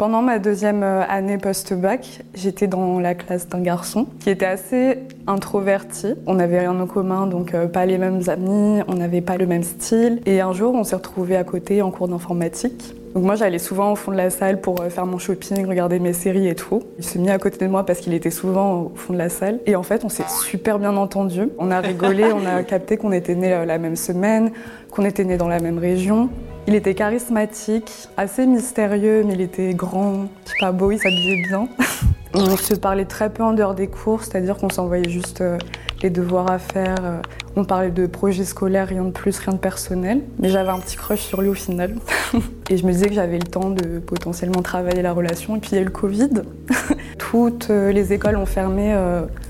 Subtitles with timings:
[0.00, 4.96] Pendant ma deuxième euh, année post-bac, j'étais dans la classe d'un garçon qui était assez
[5.26, 6.14] introverti.
[6.26, 9.46] On n'avait rien en commun, donc euh, pas les mêmes amis, on n'avait pas le
[9.46, 10.22] même style.
[10.24, 12.94] Et un jour, on s'est retrouvés à côté en cours d'informatique.
[13.14, 15.98] Donc moi, j'allais souvent au fond de la salle pour euh, faire mon shopping, regarder
[15.98, 16.82] mes séries et tout.
[16.96, 19.28] Il s'est mis à côté de moi parce qu'il était souvent au fond de la
[19.28, 19.60] salle.
[19.66, 21.50] Et en fait, on s'est super bien entendu.
[21.58, 24.52] On a rigolé, on a capté qu'on était nés la même semaine,
[24.90, 26.30] qu'on était nés dans la même région.
[26.70, 30.28] Il était charismatique, assez mystérieux, mais il était grand,
[30.60, 31.66] pas beau, il s'habillait bien.
[32.34, 35.58] On se parlait très peu en dehors des cours, c'est-à-dire qu'on s'envoyait juste euh,
[36.00, 36.94] les devoirs à faire.
[37.02, 37.22] Euh,
[37.56, 40.20] on parlait de projets scolaires, rien de plus, rien de personnel.
[40.38, 41.96] Mais j'avais un petit crush sur lui au final.
[42.70, 45.56] Et je me disais que j'avais le temps de potentiellement travailler la relation.
[45.56, 46.30] Et puis il y a eu le Covid.
[47.18, 48.96] Toutes euh, les écoles ont fermé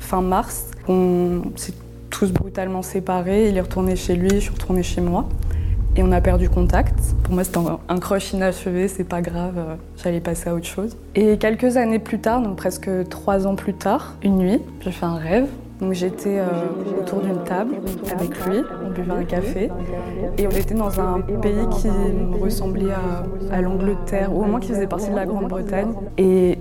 [0.00, 0.66] fin mars.
[0.88, 1.74] On s'est
[2.10, 3.50] tous brutalement séparés.
[3.50, 5.28] Il est retourné chez lui, je suis retournée chez moi
[5.96, 6.94] et on a perdu contact.
[7.22, 10.96] Pour moi, c'était un crush inachevé, c'est pas grave, euh, j'allais passer à autre chose.
[11.14, 15.06] Et quelques années plus tard, donc presque trois ans plus tard, une nuit, j'ai fait
[15.06, 15.46] un rêve.
[15.80, 17.74] Donc j'étais euh, autour d'une table
[18.16, 19.70] avec lui, on buvait un café
[20.38, 21.88] et on était dans un pays qui
[22.40, 22.92] ressemblait
[23.50, 25.92] à, l'Angleterre, ou au moins qui faisait partie de la Grande-Bretagne.
[26.16, 26.58] Et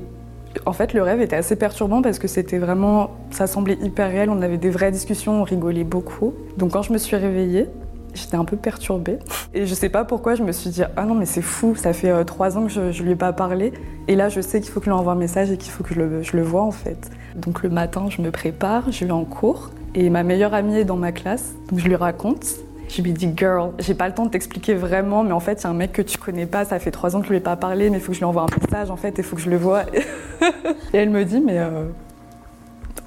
[0.66, 4.30] en fait, le rêve était assez perturbant parce que c'était vraiment, ça semblait hyper réel,
[4.32, 6.34] on avait des vraies discussions, on rigolait beaucoup.
[6.58, 7.68] Donc quand je me suis réveillée,
[8.14, 9.20] J'étais un peu perturbée.
[9.54, 11.94] Et je sais pas pourquoi, je me suis dit Ah non, mais c'est fou, ça
[11.94, 13.74] fait euh, trois ans que je, ne lui ai pas parlé.
[14.08, 15.84] Et là, je sais qu'il faut que je lui envoie un message et qu'il faut
[15.84, 17.10] que je le, je le vois en fait.
[17.36, 19.72] Donc le matin, je me prépare, je vais en cours.
[19.96, 22.46] Et ma meilleure amie est dans ma classe, donc je lui raconte.
[22.90, 25.64] Je lui dis, girl, j'ai pas le temps de t'expliquer vraiment, mais en fait, il
[25.64, 27.38] y a un mec que tu connais pas, ça fait trois ans que je lui
[27.38, 29.24] ai pas parlé, mais il faut que je lui envoie un message, en fait, il
[29.24, 29.84] faut que je le vois.
[30.94, 31.86] et elle me dit, mais euh,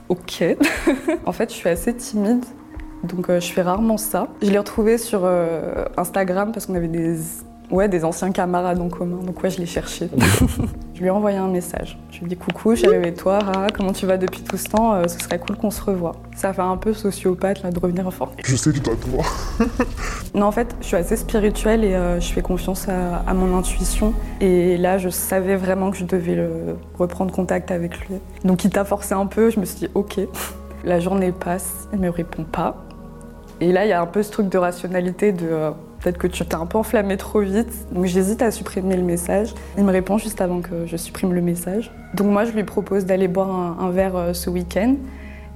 [0.08, 0.44] ok.
[1.26, 2.44] en fait, je suis assez timide
[3.06, 4.28] donc euh, je fais rarement ça.
[4.42, 7.16] Je l'ai retrouvé sur euh, Instagram parce qu'on avait des,
[7.70, 9.18] ouais, des anciens camarades en commun.
[9.24, 10.08] Donc ouais, je l'ai cherché.
[10.94, 11.98] je lui ai envoyé un message.
[12.10, 13.38] Je lui ai dit coucou, je suis avec toi,
[13.74, 16.12] comment tu vas depuis tout ce temps euh, Ce serait cool qu'on se revoie.
[16.34, 18.30] Ça fait un peu sociopathe là, de revenir en forme.
[18.44, 19.66] Je sais que toi, toi.
[20.34, 24.12] non, en fait, je suis assez spirituelle et je fais confiance à, à, mon intuition.
[24.40, 28.16] Et là, je savais vraiment que je devais le, reprendre contact avec lui.
[28.44, 30.20] Donc il t'a forcé un peu, je me suis dit ok.
[30.86, 32.85] La journée passe, il me répond pas.
[33.60, 36.26] Et là, il y a un peu ce truc de rationalité de euh, peut-être que
[36.26, 37.72] tu t'es un peu enflammé trop vite.
[37.92, 39.54] Donc j'hésite à supprimer le message.
[39.78, 41.90] Il me répond juste avant que je supprime le message.
[42.14, 44.96] Donc moi, je lui propose d'aller boire un, verre euh, ce week-end.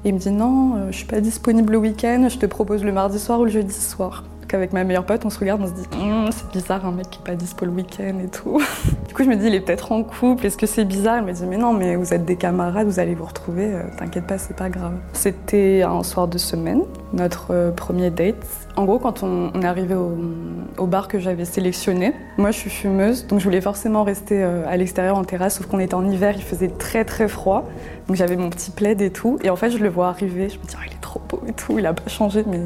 [0.05, 2.93] il me dit non, euh, je suis pas disponible le week-end, je te propose le
[2.93, 4.25] mardi soir ou le jeudi soir
[4.56, 7.10] avec ma meilleure pote, on se regarde, on se dit hum, c'est bizarre un mec
[7.10, 8.60] qui est pas dispo le week-end et tout.
[9.10, 11.16] du coup, je me dis il est peut-être en couple, est-ce que c'est bizarre?
[11.16, 13.82] Elle me dit mais non, mais vous êtes des camarades, vous allez vous retrouver, euh,
[13.98, 14.93] t'inquiète pas, c'est pas grave.
[15.15, 16.82] C'était un soir de semaine,
[17.12, 18.37] notre euh, premier date.
[18.76, 23.26] En gros, quand on, est arrivé au, bar que j'avais sélectionné, moi je suis fumeuse,
[23.26, 26.34] donc je voulais forcément rester euh, à l'extérieur en terrasse, sauf qu'on était en hiver,
[26.37, 27.69] il faisait très très froid,
[28.06, 29.41] donc j'avais mon petit plaid et tout.
[29.42, 31.42] Et en fait, je le vois arriver, je me dis oh, il est trop beau
[31.48, 32.60] et tout, il a pas changé, mais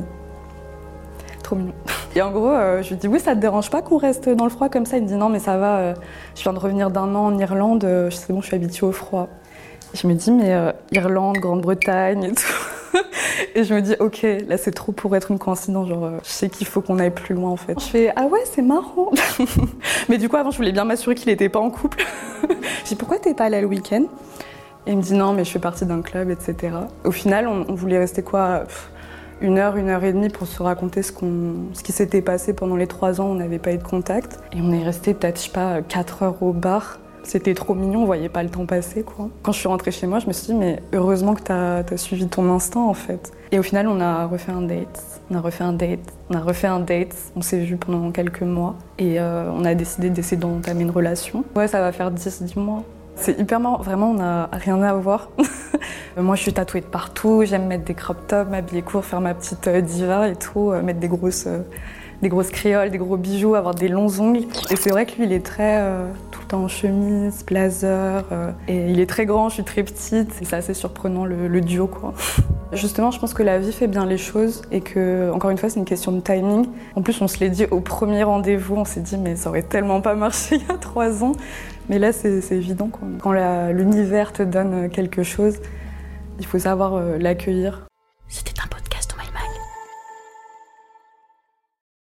[1.43, 1.72] trop mignon.
[2.16, 4.44] Et en gros, euh, je lui dis oui, ça te dérange pas qu'on reste dans
[4.44, 4.97] le froid comme ça?
[4.98, 5.94] Il me dit non, mais ça va, euh,
[6.36, 8.92] je viens de revenir d'un an en Irlande, euh, c'est bon, je suis habituée au
[8.92, 9.28] froid.
[9.94, 10.56] Je me dis mais
[10.92, 12.98] Irlande, Grande-Bretagne et tout.
[13.54, 16.48] et je me dis ok, là c'est trop pour être une coïncidence, genre je sais
[16.48, 17.78] qu'il faut qu'on aille plus loin en fait.
[17.78, 19.10] Je fais ah ouais, c'est marrant.
[20.08, 22.04] mais du coup, avant, je voulais bien m'assurer qu'il n'était pas en couple.
[22.82, 24.04] je dis pourquoi t'es pas allé le week-end?
[24.86, 26.75] Et il me dit non, mais je fais partie d'un club, etc.
[27.04, 28.64] Au final, on, voulait rester quoi?
[29.41, 31.12] Une heure, une heure et demie pour se raconter ce,
[31.72, 33.27] ce qui s'était passé pendant les trois ans.
[33.27, 34.41] On n'avait pas eu de contact.
[34.53, 36.99] Et on est resté peut-être, je sais pas, quatre heures au bar.
[37.25, 39.03] C'était trop mignon, on voyait pas le temps passer.
[39.03, 39.31] Quoi.
[39.43, 41.97] Quand je suis rentrée chez moi, je me suis dit, mais heureusement que tu as,
[41.97, 43.33] suivi ton instinct en fait.
[43.50, 45.03] Et au final, on a refait un date.
[45.31, 48.43] On a refait un date, on a refait un date, on s'est vu pendant quelques
[48.43, 51.44] mois et euh, on a décidé d'essayer d'entamer une relation.
[51.56, 52.84] Ouais, ça va faire 10-10 mois.
[53.16, 55.30] C'est hyper marrant, vraiment, on n'a rien à voir.
[56.16, 59.34] Moi, je suis tatouée de partout, j'aime mettre des crop tops, m'habiller court, faire ma
[59.34, 61.60] petite euh, diva et tout, euh, mettre des grosses, euh,
[62.25, 64.45] des grosses créoles, des gros bijoux, avoir des longs ongles.
[64.71, 65.81] Et c'est vrai que lui, il est très
[66.31, 68.25] tout le temps en chemise, blazer,
[68.67, 70.31] et il est très grand, je suis très petite.
[70.41, 72.15] Et c'est assez surprenant le, duo, quoi.
[72.73, 75.69] Justement, je pense que la vie fait bien les choses et que, encore une fois,
[75.69, 76.67] c'est une question de timing.
[76.97, 79.62] En plus, on se l'est dit au premier rendez-vous, on s'est dit, mais ça aurait
[79.62, 81.32] tellement pas marché il y a trois ans.
[81.88, 82.91] Mais là, c'est évident.
[83.20, 83.32] Quand
[83.70, 85.59] l'univers te donne quelque chose,
[86.38, 87.87] il faut savoir euh, l'accueillir.